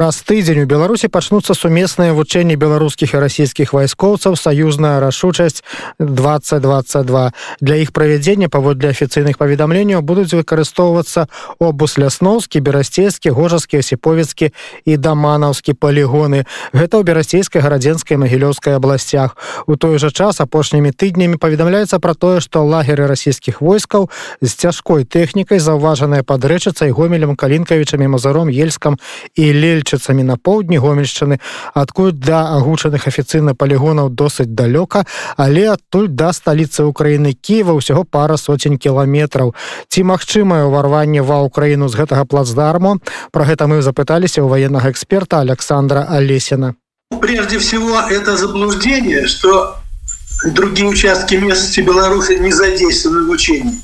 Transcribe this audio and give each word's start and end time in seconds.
Праз 0.00 0.22
тыдзень 0.24 0.62
у 0.62 0.64
беларусі 0.64 1.12
пачнуцца 1.12 1.52
сумесныя 1.52 2.16
вучэнні 2.16 2.54
беларускіх 2.56 3.12
і 3.12 3.18
расійскіх 3.20 3.74
вайскоўцаў 3.76 4.32
саюзная 4.32 4.96
рашучасць 4.96 5.60
2022 6.00 7.32
для 7.60 7.76
іх 7.76 7.92
правядзення 7.92 8.48
паводле 8.48 8.96
афіцыйных 8.96 9.36
паведамленняў 9.36 10.00
будуць 10.00 10.32
выкарыстоўвацца 10.32 11.28
обус 11.60 11.98
лясноўскі 12.00 12.64
берасцейскі 12.64 13.34
гожаскі 13.36 13.84
асіповецкі 13.84 14.48
і 14.88 14.96
даманаўскі 14.96 15.76
палігоны 15.76 16.48
гэта 16.72 16.96
ў 16.96 17.04
берасцейскай 17.04 17.60
гарадзенскай 17.60 18.16
магілёўскай 18.16 18.80
абласцях 18.80 19.36
у 19.68 19.76
той 19.76 20.00
жа 20.00 20.08
час 20.08 20.40
апошнімі 20.40 20.96
тыднямі 20.96 21.36
паведамляецца 21.36 22.00
пра 22.00 22.16
тое 22.16 22.40
што 22.40 22.64
лагеры 22.64 23.04
расійскіх 23.04 23.60
войскаў 23.60 24.08
з 24.40 24.48
цяжкой 24.48 25.04
тэхнікай 25.04 25.60
заўважаная 25.60 26.24
падрэчыцца 26.24 26.88
і 26.88 26.96
гомелем 26.96 27.36
калінкавічамі 27.36 28.08
мазаром 28.16 28.48
ельскам 28.48 28.96
і 29.36 29.52
лельча 29.52 29.89
сельчыцамі 29.90 30.22
на 30.22 30.36
поўдні 30.36 30.78
гомельшчыны 30.78 31.40
адкуль 31.74 32.12
да 32.14 32.54
агучаных 32.56 33.06
афіцыйна 33.10 33.54
палігонаў 33.54 34.10
досыць 34.10 34.46
далёка 34.46 35.04
але 35.36 35.66
адтуль 35.74 36.08
да 36.08 36.32
сталіцы 36.32 36.86
Украіны 36.86 37.34
Ківа 37.34 37.74
ўсяго 37.74 38.04
пара 38.04 38.36
соцень 38.36 38.78
кіламетраў. 38.78 39.54
Ці 39.88 40.00
магчымае 40.04 40.66
ўварванне 40.66 41.22
ва 41.22 41.42
ўкраіну 41.46 41.88
з 41.88 41.98
гэтага 41.98 42.24
плацдарму? 42.24 43.00
Про 43.32 43.44
гэта 43.44 43.66
мы 43.66 43.82
запыталіся 43.82 44.42
у 44.42 44.48
военнага 44.48 44.90
эксперта 44.90 45.40
Александра 45.40 46.06
Алесина 46.08 46.74
прежде 47.20 47.58
всего 47.58 47.98
это 48.08 48.36
заблуждение 48.36 49.26
что 49.26 49.76
другие 50.44 50.88
участки 50.88 51.34
местности 51.34 51.80
Беларуси 51.80 52.38
не 52.38 52.52
задействованы 52.52 53.26
в 53.26 53.30
учении. 53.30 53.80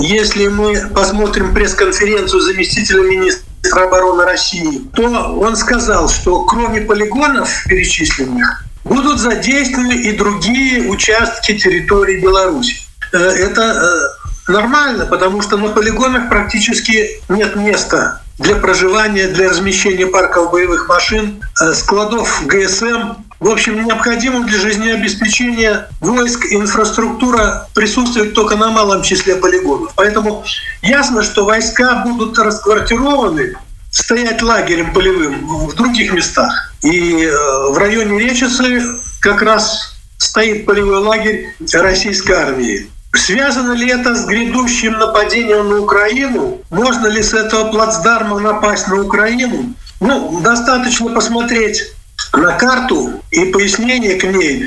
Если 0.00 0.46
мы 0.46 0.88
посмотрим 0.94 1.52
пресс-конференцию 1.52 2.40
заместителя 2.40 3.02
министра 3.02 3.47
министра 3.62 3.84
обороны 3.84 4.24
России, 4.24 4.88
то 4.94 5.02
он 5.02 5.56
сказал, 5.56 6.08
что 6.08 6.44
кроме 6.44 6.82
полигонов 6.82 7.50
перечисленных 7.66 8.64
будут 8.84 9.18
задействованы 9.18 9.92
и 9.92 10.16
другие 10.16 10.88
участки 10.88 11.58
территории 11.58 12.20
Беларуси. 12.20 12.76
Э, 13.12 13.18
это 13.18 13.62
э, 13.62 14.52
нормально, 14.52 15.06
потому 15.06 15.42
что 15.42 15.56
на 15.56 15.68
полигонах 15.68 16.28
практически 16.28 17.20
нет 17.28 17.56
места 17.56 18.22
для 18.38 18.56
проживания, 18.56 19.28
для 19.28 19.50
размещения 19.50 20.06
парков 20.06 20.52
боевых 20.52 20.88
машин, 20.88 21.42
э, 21.60 21.74
складов 21.74 22.46
ГСМ. 22.46 23.14
В 23.40 23.48
общем, 23.48 23.84
необходимо 23.84 24.44
для 24.44 24.58
жизнеобеспечения 24.58 25.88
войск 26.00 26.46
инфраструктура 26.50 27.68
присутствует 27.72 28.34
только 28.34 28.56
на 28.56 28.70
малом 28.70 29.02
числе 29.02 29.36
полигонов. 29.36 29.92
Поэтому 29.94 30.44
ясно, 30.82 31.22
что 31.22 31.44
войска 31.44 32.02
будут 32.04 32.36
расквартированы, 32.36 33.54
стоять 33.92 34.42
лагерем 34.42 34.92
полевым 34.92 35.46
в 35.68 35.74
других 35.74 36.12
местах. 36.12 36.74
И 36.82 37.22
э, 37.24 37.30
в 37.70 37.78
районе 37.78 38.18
Речицы 38.18 38.82
как 39.20 39.40
раз 39.42 39.96
стоит 40.18 40.66
полевой 40.66 40.98
лагерь 40.98 41.54
российской 41.74 42.32
армии. 42.32 42.90
Связано 43.14 43.72
ли 43.72 43.88
это 43.88 44.14
с 44.16 44.26
грядущим 44.26 44.92
нападением 44.92 45.68
на 45.70 45.80
Украину? 45.80 46.60
Можно 46.70 47.06
ли 47.06 47.22
с 47.22 47.32
этого 47.32 47.70
плацдарма 47.70 48.38
напасть 48.40 48.88
на 48.88 49.00
Украину? 49.00 49.74
Ну, 50.00 50.40
достаточно 50.40 51.08
посмотреть 51.10 51.92
на 52.32 52.52
карту 52.52 53.22
и 53.30 53.46
пояснение 53.46 54.16
к 54.16 54.24
ней, 54.24 54.64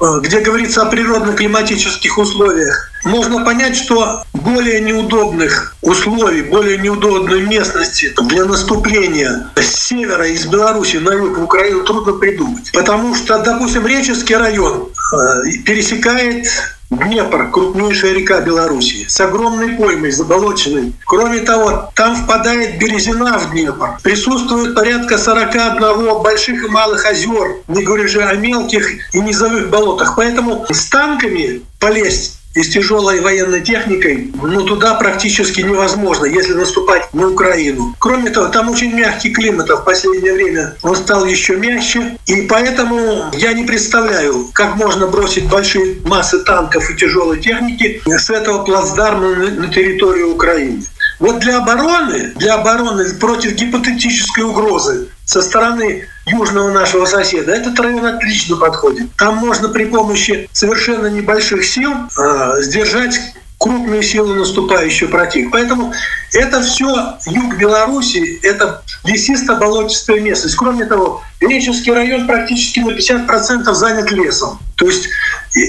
э, 0.00 0.04
где 0.22 0.40
говорится 0.40 0.82
о 0.82 0.86
природно-климатических 0.86 2.18
условиях. 2.18 2.90
Можно 3.04 3.44
понять, 3.44 3.76
что 3.76 4.24
более 4.32 4.80
неудобных 4.80 5.76
условий, 5.82 6.42
более 6.42 6.78
неудобной 6.78 7.42
местности 7.42 8.12
для 8.28 8.44
наступления 8.44 9.48
с 9.54 9.86
севера 9.86 10.26
из 10.26 10.46
Беларуси 10.46 10.96
на 10.96 11.10
юг 11.10 11.38
в 11.38 11.44
Украину 11.44 11.84
трудно 11.84 12.14
придумать. 12.14 12.72
Потому 12.72 13.14
что, 13.14 13.38
допустим, 13.38 13.86
Реческий 13.86 14.34
район 14.34 14.88
э, 15.12 15.52
пересекает 15.64 16.48
Днепр– 16.90 17.50
крупнейшая 17.52 18.12
река 18.12 18.40
Беларуси, 18.40 19.06
с 19.08 19.20
огромной 19.20 19.70
поймой, 19.70 20.12
заболоченной. 20.12 20.92
Кроме 21.04 21.40
того, 21.40 21.90
там 21.94 22.14
впадает 22.14 22.78
Березина 22.78 23.38
в 23.38 23.50
Днепр. 23.50 23.98
Присутствует 24.04 24.74
порядка 24.74 25.18
41 25.18 26.22
больших 26.22 26.64
и 26.64 26.68
малых 26.68 27.04
озер, 27.04 27.56
не 27.66 27.82
говоря 27.82 28.06
же 28.06 28.22
о 28.22 28.34
мелких 28.36 29.12
и 29.12 29.20
низовых 29.20 29.68
болотах. 29.68 30.14
Поэтому 30.16 30.64
с 30.70 30.86
танками 30.86 31.62
полезть 31.80 32.38
и 32.56 32.62
с 32.62 32.70
тяжелой 32.70 33.20
военной 33.20 33.60
техникой, 33.60 34.32
ну, 34.42 34.62
туда 34.64 34.94
практически 34.94 35.60
невозможно, 35.60 36.24
если 36.24 36.54
наступать 36.54 37.12
на 37.12 37.28
Украину. 37.28 37.94
Кроме 37.98 38.30
того, 38.30 38.48
там 38.48 38.70
очень 38.70 38.94
мягкий 38.94 39.30
климат, 39.30 39.70
а 39.70 39.76
в 39.76 39.84
последнее 39.84 40.32
время 40.32 40.74
он 40.82 40.96
стал 40.96 41.26
еще 41.26 41.56
мягче, 41.56 42.16
и 42.26 42.42
поэтому 42.42 43.26
я 43.34 43.52
не 43.52 43.64
представляю, 43.64 44.48
как 44.54 44.76
можно 44.76 45.06
бросить 45.06 45.48
большие 45.48 45.98
массы 46.04 46.42
танков 46.44 46.90
и 46.90 46.96
тяжелой 46.96 47.40
техники 47.40 48.00
с 48.06 48.30
этого 48.30 48.64
плацдарма 48.64 49.36
на 49.36 49.68
территорию 49.68 50.32
Украины. 50.34 50.82
Вот 51.18 51.40
для 51.40 51.58
обороны, 51.58 52.32
для 52.36 52.54
обороны 52.54 53.14
против 53.14 53.54
гипотетической 53.54 54.44
угрозы 54.44 55.08
со 55.26 55.42
стороны 55.42 56.06
южного 56.24 56.70
нашего 56.70 57.04
соседа, 57.04 57.52
этот 57.52 57.78
район 57.80 58.06
отлично 58.06 58.56
подходит. 58.56 59.14
Там 59.16 59.36
можно 59.36 59.68
при 59.68 59.84
помощи 59.84 60.48
совершенно 60.52 61.08
небольших 61.08 61.64
сил 61.64 61.92
э, 61.92 62.62
сдержать 62.62 63.20
крупные 63.58 64.02
силы 64.02 64.34
наступающего 64.34 65.08
противника. 65.08 65.52
Поэтому 65.52 65.92
это 66.32 66.62
все 66.62 67.16
юг 67.26 67.56
Беларуси, 67.56 68.38
это 68.42 68.82
лесисто-болотистая 69.04 70.20
местность. 70.20 70.56
Кроме 70.56 70.84
того, 70.84 71.22
Речевский 71.40 71.92
район 71.92 72.26
практически 72.26 72.80
на 72.80 72.90
50% 72.90 73.72
занят 73.74 74.10
лесом. 74.12 74.58
То 74.76 74.86
есть 74.86 75.08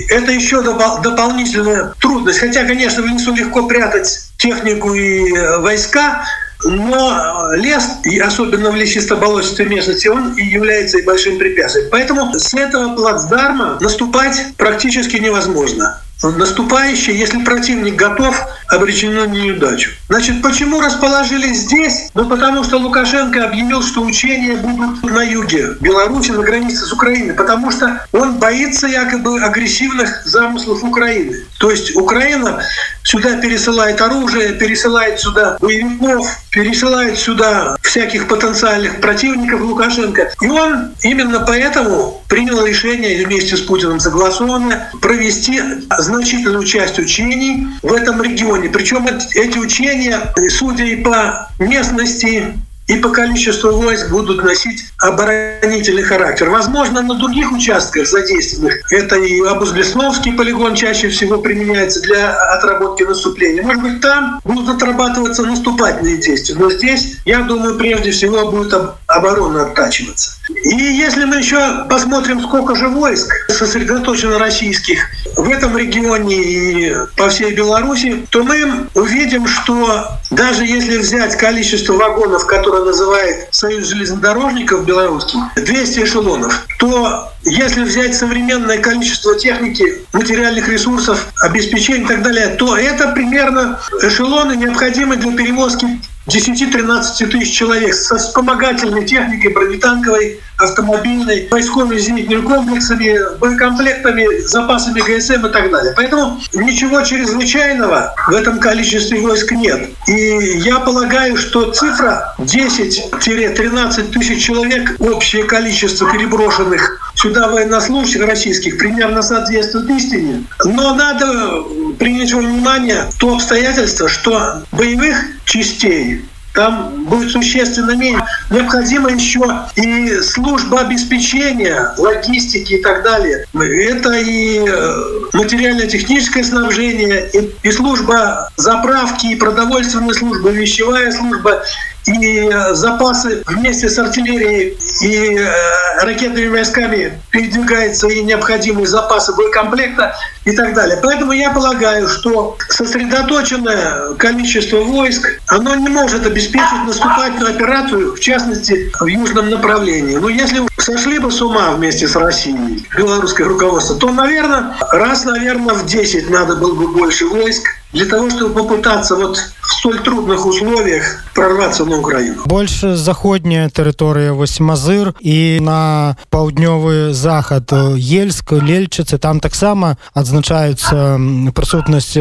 это 0.10 0.32
еще 0.32 0.62
дополнительная 0.62 1.94
трудность. 2.00 2.40
Хотя, 2.40 2.66
конечно, 2.66 3.02
в 3.02 3.06
лесу 3.08 3.34
легко 3.34 3.68
прятать 3.68 4.28
технику 4.38 4.94
и 4.94 5.34
э, 5.34 5.60
войска, 5.60 6.26
но 6.64 7.54
лес, 7.54 7.84
и 8.04 8.20
особенно 8.20 8.72
в 8.72 8.76
лесисто-болотистой 8.76 9.68
местности, 9.68 10.08
он 10.08 10.34
и 10.34 10.44
является 10.44 10.98
и 10.98 11.04
большим 11.04 11.38
препятствием. 11.38 11.88
Поэтому 11.92 12.34
с 12.34 12.54
этого 12.54 12.96
плацдарма 12.96 13.78
наступать 13.80 14.56
практически 14.58 15.18
невозможно 15.18 16.02
наступающий, 16.24 17.16
если 17.16 17.44
противник 17.44 17.96
готов, 17.96 18.36
обречено 18.68 19.26
на 19.26 19.32
неудачу. 19.32 19.92
Значит, 20.10 20.42
почему 20.42 20.82
расположились 20.82 21.60
здесь? 21.60 22.10
Ну, 22.14 22.28
потому 22.28 22.64
что 22.64 22.78
Лукашенко 22.78 23.46
объявил, 23.46 23.84
что 23.84 24.02
учения 24.02 24.56
будут 24.56 25.04
на 25.04 25.22
юге 25.22 25.76
Беларуси, 25.80 26.32
на 26.32 26.44
границе 26.44 26.86
с 26.86 26.92
Украиной, 26.92 27.34
потому 27.34 27.72
что 27.72 28.06
он 28.12 28.36
боится 28.36 28.88
якобы 28.88 29.42
агрессивных 29.42 30.26
замыслов 30.26 30.84
Украины. 30.84 31.46
То 31.60 31.72
есть 31.72 31.96
Украина 31.96 32.62
сюда 33.04 33.38
пересылает 33.38 34.02
оружие, 34.02 34.54
пересылает 34.54 35.20
сюда 35.20 35.58
боевиков, 35.62 36.28
пересылает 36.52 37.18
сюда 37.18 37.78
всяких 37.82 38.28
потенциальных 38.28 39.00
противников 39.00 39.62
Лукашенко. 39.62 40.34
И 40.42 40.48
он 40.48 40.92
именно 41.04 41.40
поэтому 41.40 42.22
принял 42.28 42.66
решение 42.66 43.26
вместе 43.26 43.56
с 43.56 43.62
Путиным 43.62 44.00
согласованное 44.00 44.92
провести 45.02 45.62
значительную 46.08 46.64
часть 46.64 46.98
учений 46.98 47.68
в 47.84 47.94
этом 47.94 48.22
регионе. 48.22 48.70
Причем 48.70 49.06
эти 49.06 49.58
учения, 49.58 50.34
судя 50.50 50.86
и 50.86 50.96
по 50.96 51.50
местности, 51.60 52.54
и 52.88 52.98
по 52.98 53.10
количеству 53.10 53.72
войск 53.72 54.10
будут 54.10 54.44
носить 54.44 54.86
оборонительный 55.00 56.04
характер. 56.04 56.50
Возможно, 56.50 57.02
на 57.02 57.16
других 57.16 57.52
участках 57.52 58.08
задействованных, 58.08 58.92
это 58.92 59.18
и 59.18 59.42
Абузлесновский 59.42 60.34
полигон 60.34 60.76
чаще 60.76 61.10
всего 61.10 61.38
применяется 61.40 62.02
для 62.02 62.34
отработки 62.54 63.04
наступления. 63.04 63.62
Может 63.62 63.82
быть, 63.82 64.02
там 64.02 64.40
будут 64.46 64.76
отрабатываться 64.76 65.44
наступательные 65.44 66.18
действия. 66.18 66.56
Но 66.58 66.72
здесь, 66.72 67.18
я 67.26 67.40
думаю, 67.42 67.76
прежде 67.78 68.12
всего 68.12 68.50
будет 68.52 68.74
оборона 69.08 69.64
оттачиваться. 69.64 70.32
И 70.50 70.70
если 70.70 71.26
мы 71.26 71.38
еще 71.38 71.86
посмотрим, 71.90 72.42
сколько 72.42 72.74
же 72.76 72.88
войск 72.88 73.34
сосредоточено 73.50 74.40
российских 74.40 75.10
в 75.36 75.50
этом 75.50 75.78
регионе 75.78 76.36
и 76.36 76.94
по 77.18 77.28
всей 77.30 77.54
Беларуси, 77.54 78.26
то 78.30 78.44
мы 78.44 78.88
увидим, 78.96 79.46
что 79.46 80.08
даже 80.32 80.66
если 80.66 80.98
взять 80.98 81.36
количество 81.38 81.94
вагонов, 81.94 82.46
которое 82.78 82.86
называет 82.86 83.48
Союз 83.52 83.88
железнодорожников 83.88 84.86
белорусских, 84.86 85.40
200 85.56 86.00
эшелонов, 86.04 86.66
то 86.80 87.32
если 87.44 87.84
взять 87.84 88.16
современное 88.16 88.78
количество 88.78 89.38
техники, 89.38 90.06
материальных 90.14 90.68
ресурсов, 90.68 91.28
обеспечения 91.42 92.04
и 92.04 92.08
так 92.08 92.22
далее, 92.22 92.50
то 92.50 92.78
это 92.78 93.10
примерно 93.10 93.80
эшелоны 94.02 94.56
необходимы 94.56 95.16
для 95.18 95.32
перевозки 95.36 95.88
10-13 96.28 97.28
тысяч 97.28 97.58
человек 97.58 97.94
со 97.94 98.18
вспомогательной 98.18 99.06
техникой, 99.06 99.54
бронетанковой, 99.54 100.40
автомобильной, 100.58 101.48
войсковыми 101.50 101.98
зенитными 101.98 102.42
комплексами, 102.42 103.38
боекомплектами, 103.40 104.42
запасами 104.42 105.00
ГСМ 105.00 105.46
и 105.46 105.52
так 105.52 105.72
далее. 105.72 105.94
Поэтому 105.96 106.40
ничего 106.54 107.02
чрезвычайного 107.02 108.14
в 108.28 108.34
этом 108.34 108.60
количестве 108.60 109.22
войск 109.22 109.52
нет. 109.52 109.90
И 110.08 110.60
я 110.60 110.80
полагаю, 110.80 111.38
что 111.38 111.72
цифра 111.72 112.36
10-13 112.40 114.12
тысяч 114.12 114.44
человек, 114.44 114.96
общее 115.00 115.44
количество 115.44 116.12
переброшенных 116.12 117.12
сюда 117.16 117.48
военнослужащих 117.48 118.26
российских, 118.26 118.78
примерно 118.78 119.22
соответствует 119.22 119.90
истине. 119.92 120.44
Но 120.66 120.96
надо 120.96 121.64
принять 122.00 122.34
во 122.34 122.42
внимание 122.42 123.06
то 123.20 123.36
обстоятельство, 123.36 124.10
что 124.10 124.64
боевых 124.72 125.18
частей 125.48 126.26
там 126.54 127.06
будет 127.06 127.32
существенно 127.32 127.96
меньше. 127.96 128.24
Необходима 128.50 129.12
еще 129.12 129.68
и 129.76 130.20
служба 130.22 130.82
обеспечения, 130.82 131.94
логистики 131.98 132.74
и 132.74 132.82
так 132.82 133.04
далее. 133.04 133.46
Это 133.54 134.14
и 134.14 134.66
э, 134.68 134.96
материально-техническое 135.34 136.44
снабжение, 136.44 137.30
и, 137.32 137.54
и 137.62 137.72
служба 137.72 138.50
заправки, 138.56 139.28
и 139.28 139.36
продовольственная 139.36 140.16
служба, 140.16 140.50
и 140.50 140.56
вещевая 140.56 141.12
служба, 141.12 141.64
и 142.08 142.50
запасы 142.72 143.44
вместе 143.46 143.90
с 143.90 144.00
артиллерией 144.00 144.78
и 145.02 145.38
э, 145.38 146.04
ракетными 146.04 146.48
войсками 146.48 147.20
передвигаются 147.32 148.08
и 148.08 148.24
необходимые 148.24 148.88
запасы 148.88 149.34
боекомплекта 149.36 150.16
и 150.46 150.56
так 150.56 150.74
далее. 150.74 150.98
Поэтому 151.04 151.34
я 151.34 151.52
полагаю, 151.52 152.08
что 152.08 152.58
сосредоточенное 152.70 154.14
количество 154.16 154.78
войск, 154.78 155.28
оно 155.48 155.76
не 155.76 155.90
может 155.90 156.26
обеспечить 156.26 156.86
наступательную 156.86 157.56
операцию, 157.56 158.16
в 158.16 158.20
частности, 158.20 158.92
в 159.00 159.06
южном 159.06 159.50
направлении. 159.50 160.16
Но 160.16 160.30
если 160.30 160.62
сошли 160.78 161.20
бы 161.20 161.32
с 161.32 161.42
ума 161.42 161.72
вместе 161.72 162.08
с 162.08 162.16
Россией, 162.16 162.88
белорусское 162.96 163.48
руководство, 163.48 163.98
то, 163.98 164.12
наверное, 164.12 164.76
раз, 164.92 165.26
наверное, 165.26 165.76
в 165.76 165.86
10 165.86 166.30
надо 166.30 166.56
было 166.56 166.74
бы 166.74 166.88
больше 166.88 167.26
войск 167.26 167.68
для 167.94 168.06
того, 168.06 168.30
чтобы 168.30 168.54
попытаться 168.54 169.16
вот 169.16 169.38
в 169.38 169.74
столь 169.80 170.00
трудных 170.00 170.46
условиях 170.46 171.24
прорваться 171.34 171.86
на 171.86 172.00
Украину. 172.00 172.44
Больше 172.46 172.96
заходняя 172.96 173.70
тэрыторыя 173.70 174.34
вось 174.34 174.60
Мазыр 174.60 175.14
і 175.20 175.60
на 175.62 176.18
паўднёвы 176.30 177.14
захад 177.14 177.72
Ельск, 177.72 178.52
Лельчыцы, 178.52 179.18
там 179.18 179.40
таксама 179.40 179.98
адзначаюцца 180.14 181.18
прысутнасць 181.54 182.18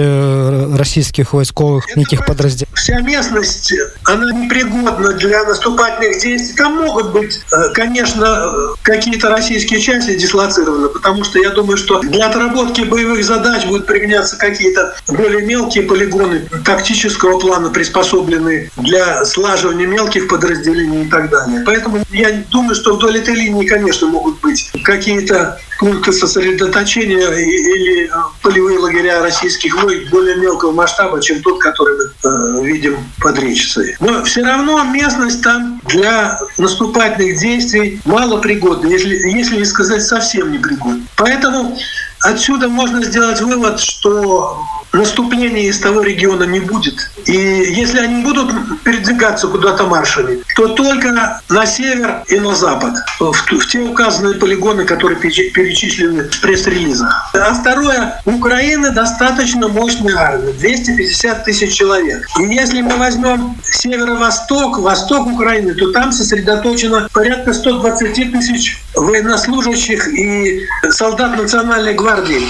российских 0.76 1.32
войсковых 1.32 1.96
неких 1.96 2.26
подразделений. 2.26 2.74
Вся 2.74 3.00
местность, 3.00 3.72
она 4.04 4.32
непригодна 4.32 5.12
для 5.14 5.44
наступательных 5.44 6.20
действий. 6.20 6.56
Там 6.56 6.76
могут 6.76 7.12
быть, 7.12 7.40
конечно, 7.74 8.52
какие-то 8.82 9.30
российские 9.30 9.80
части 9.80 10.16
дислоцированы, 10.18 10.88
потому 10.88 11.24
что 11.24 11.38
я 11.38 11.50
думаю, 11.50 11.76
что 11.76 12.00
для 12.00 12.28
отработки 12.28 12.82
боевых 12.82 13.24
задач 13.24 13.66
будут 13.66 13.86
применяться 13.86 14.36
какие-то 14.36 14.94
более 15.08 15.46
мелкие 15.56 15.84
полигоны 15.84 16.48
тактического 16.64 17.38
плана, 17.38 17.70
приспособленные 17.70 18.70
для 18.76 19.24
слаживания 19.24 19.86
мелких 19.86 20.28
подразделений 20.28 21.04
и 21.04 21.08
так 21.08 21.30
далее. 21.30 21.62
Поэтому 21.64 22.04
я 22.10 22.44
думаю, 22.50 22.74
что 22.74 22.96
вдоль 22.96 23.18
этой 23.18 23.34
линии, 23.34 23.66
конечно, 23.66 24.06
могут 24.06 24.40
быть 24.40 24.70
какие-то 24.84 25.58
пункты 25.78 26.12
сосредоточения 26.12 27.28
или 27.28 28.10
полевые 28.42 28.78
лагеря 28.78 29.22
российских 29.22 29.82
войск 29.82 30.10
более 30.10 30.36
мелкого 30.36 30.72
масштаба, 30.72 31.20
чем 31.20 31.42
тот, 31.42 31.60
который 31.60 31.96
мы 31.96 32.30
э, 32.30 32.64
видим 32.64 32.98
под 33.20 33.38
Речицей. 33.38 33.96
Но 34.00 34.24
все 34.24 34.42
равно 34.42 34.82
местность 34.84 35.42
там 35.42 35.80
для 35.86 36.38
наступательных 36.58 37.38
действий 37.38 38.00
мало 38.04 38.38
пригодна, 38.40 38.86
если, 38.88 39.14
если 39.14 39.56
не 39.56 39.64
сказать 39.64 40.02
совсем 40.02 40.52
не 40.52 40.58
пригодна. 40.58 41.02
Поэтому 41.16 41.76
отсюда 42.22 42.68
можно 42.68 43.02
сделать 43.02 43.40
вывод, 43.40 43.80
что 43.80 44.62
наступления 44.96 45.68
из 45.68 45.78
того 45.78 46.00
региона 46.02 46.44
не 46.44 46.60
будет. 46.60 47.10
И 47.26 47.32
если 47.32 47.98
они 47.98 48.22
будут 48.22 48.50
передвигаться 48.82 49.48
куда-то 49.48 49.84
маршами, 49.84 50.42
то 50.56 50.68
только 50.68 51.12
на 51.48 51.66
север 51.66 52.22
и 52.28 52.38
на 52.38 52.54
запад, 52.54 52.94
в, 53.20 53.32
в 53.32 53.66
те 53.68 53.80
указанные 53.80 54.34
полигоны, 54.34 54.84
которые 54.84 55.18
перечислены 55.18 56.24
в 56.24 56.40
пресс-релизах. 56.40 57.30
А 57.34 57.54
второе, 57.54 58.20
у 58.24 58.36
Украины 58.36 58.90
достаточно 58.90 59.68
мощная 59.68 60.16
армия, 60.16 60.52
250 60.52 61.44
тысяч 61.44 61.74
человек. 61.74 62.26
И 62.38 62.44
если 62.44 62.80
мы 62.80 62.96
возьмем 62.96 63.56
северо-восток, 63.64 64.78
восток 64.78 65.26
Украины, 65.26 65.74
то 65.74 65.90
там 65.92 66.12
сосредоточено 66.12 67.08
порядка 67.12 67.52
120 67.52 68.32
тысяч 68.32 68.78
военнослужащих 68.94 70.08
и 70.08 70.66
солдат 70.90 71.36
Национальной 71.36 71.94
гвардии. 71.94 72.05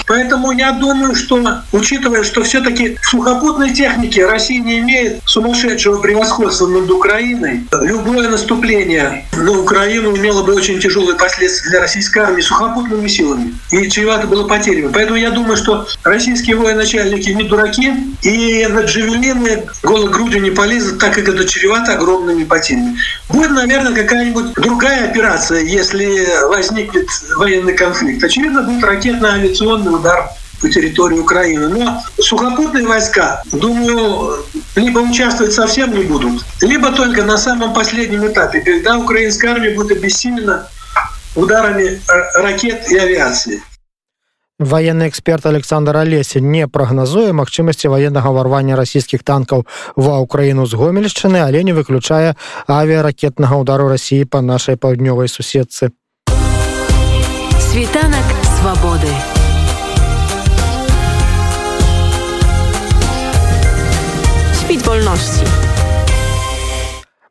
Поэтому 0.07 0.51
я 0.51 0.71
думаю, 0.71 1.15
что, 1.15 1.61
учитывая, 1.71 2.23
что 2.23 2.43
все-таки 2.43 2.97
в 3.01 3.05
сухопутной 3.07 3.73
технике 3.73 4.25
Россия 4.25 4.61
не 4.61 4.79
имеет 4.79 5.21
сумасшедшего 5.25 5.99
превосходства 6.01 6.67
над 6.67 6.89
Украиной, 6.89 7.65
любое 7.81 8.29
наступление 8.29 9.25
на 9.33 9.51
Украину 9.59 10.15
имело 10.15 10.43
бы 10.43 10.53
очень 10.53 10.79
тяжелые 10.79 11.17
последствия 11.17 11.71
для 11.71 11.79
российской 11.81 12.19
армии 12.19 12.41
сухопутными 12.41 13.07
силами. 13.07 13.53
И 13.71 13.89
чревато 13.89 14.27
было 14.27 14.47
потерями. 14.47 14.91
Поэтому 14.93 15.17
я 15.17 15.31
думаю, 15.31 15.57
что 15.57 15.87
российские 16.03 16.55
военачальники 16.55 17.29
не 17.29 17.43
дураки, 17.43 17.93
и 18.21 18.67
на 18.69 18.81
джавелины 18.81 19.63
голой 19.83 20.09
грудью 20.09 20.41
не 20.41 20.51
полезут, 20.51 20.99
так 20.99 21.13
как 21.13 21.27
это 21.29 21.45
чревато 21.45 21.93
огромными 21.93 22.43
потерями. 22.43 22.97
Будет, 23.29 23.51
наверное, 23.51 23.93
какая-нибудь 23.93 24.53
другая 24.53 25.09
операция, 25.09 25.61
если 25.61 26.27
возникнет 26.47 27.07
военный 27.35 27.73
конфликт. 27.73 28.23
Очевидно, 28.23 28.63
будет 28.63 28.81
авиационный 29.47 29.93
удар 29.93 30.29
по 30.61 30.69
территории 30.69 31.19
Украины. 31.19 31.69
Но 31.69 32.01
сухопутные 32.19 32.87
войска, 32.87 33.43
думаю, 33.51 34.43
либо 34.75 34.99
участвовать 34.99 35.53
совсем 35.53 35.93
не 35.93 36.03
будут, 36.03 36.43
либо 36.61 36.91
только 36.91 37.23
на 37.23 37.37
самом 37.37 37.73
последнем 37.73 38.27
этапе, 38.27 38.61
когда 38.61 38.97
украинская 38.97 39.53
армия 39.53 39.75
будет 39.75 39.97
обессилена 39.97 40.67
ударами 41.35 41.83
э, 41.83 42.41
ракет 42.41 42.89
и 42.89 42.97
авиации. 42.97 43.61
Военный 44.59 45.07
эксперт 45.07 45.45
Александр 45.45 45.95
Олесин 45.97 46.51
не 46.51 46.67
прогнозует 46.67 47.33
магчымасці 47.33 47.89
военного 47.89 48.31
ворвания 48.33 48.73
российских 48.73 49.23
танков 49.23 49.65
ва 49.95 50.17
Украину 50.17 50.65
с 50.65 50.73
Гомельщины, 50.73 51.37
а 51.37 51.51
не 51.51 51.73
выключая 51.73 52.35
авиаракетного 52.67 53.53
удара 53.53 53.87
России 53.87 54.23
по 54.23 54.41
нашей 54.41 54.75
паўднёвай 54.75 55.27
суседцы. 55.27 55.91
Світанак 57.71 58.25
свободы. 58.59 59.36
Świt 64.67 64.83
wolności. 64.83 65.66